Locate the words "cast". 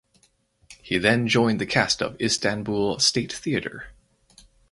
1.67-2.01